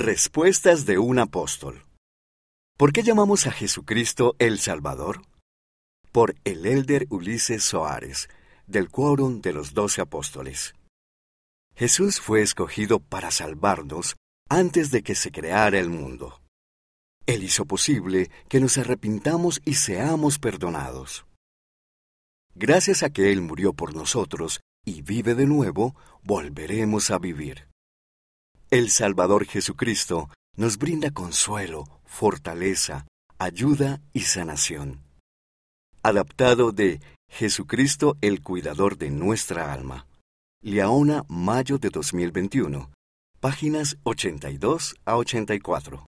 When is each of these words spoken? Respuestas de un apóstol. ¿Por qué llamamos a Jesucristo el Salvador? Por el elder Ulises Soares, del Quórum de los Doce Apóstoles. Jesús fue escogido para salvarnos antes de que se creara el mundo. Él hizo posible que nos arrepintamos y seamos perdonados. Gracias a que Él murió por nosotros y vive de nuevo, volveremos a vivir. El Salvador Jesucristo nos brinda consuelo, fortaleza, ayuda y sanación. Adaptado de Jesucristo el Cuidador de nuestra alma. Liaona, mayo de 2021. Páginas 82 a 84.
Respuestas 0.00 0.86
de 0.86 0.98
un 0.98 1.18
apóstol. 1.18 1.84
¿Por 2.76 2.92
qué 2.92 3.02
llamamos 3.02 3.48
a 3.48 3.50
Jesucristo 3.50 4.36
el 4.38 4.60
Salvador? 4.60 5.22
Por 6.12 6.36
el 6.44 6.66
elder 6.66 7.08
Ulises 7.10 7.64
Soares, 7.64 8.28
del 8.68 8.90
Quórum 8.90 9.40
de 9.40 9.52
los 9.52 9.74
Doce 9.74 10.00
Apóstoles. 10.00 10.76
Jesús 11.74 12.20
fue 12.20 12.42
escogido 12.42 13.00
para 13.00 13.32
salvarnos 13.32 14.14
antes 14.48 14.92
de 14.92 15.02
que 15.02 15.16
se 15.16 15.32
creara 15.32 15.80
el 15.80 15.90
mundo. 15.90 16.42
Él 17.26 17.42
hizo 17.42 17.64
posible 17.64 18.30
que 18.48 18.60
nos 18.60 18.78
arrepintamos 18.78 19.60
y 19.64 19.74
seamos 19.74 20.38
perdonados. 20.38 21.26
Gracias 22.54 23.02
a 23.02 23.10
que 23.10 23.32
Él 23.32 23.40
murió 23.40 23.72
por 23.72 23.96
nosotros 23.96 24.60
y 24.84 25.02
vive 25.02 25.34
de 25.34 25.46
nuevo, 25.46 25.96
volveremos 26.22 27.10
a 27.10 27.18
vivir. 27.18 27.67
El 28.70 28.90
Salvador 28.90 29.46
Jesucristo 29.46 30.28
nos 30.54 30.76
brinda 30.76 31.10
consuelo, 31.10 31.88
fortaleza, 32.04 33.06
ayuda 33.38 34.02
y 34.12 34.20
sanación. 34.20 35.00
Adaptado 36.02 36.70
de 36.70 37.00
Jesucristo 37.30 38.18
el 38.20 38.42
Cuidador 38.42 38.98
de 38.98 39.10
nuestra 39.10 39.72
alma. 39.72 40.06
Liaona, 40.62 41.24
mayo 41.28 41.78
de 41.78 41.88
2021. 41.88 42.90
Páginas 43.40 43.96
82 44.02 44.96
a 45.06 45.16
84. 45.16 45.96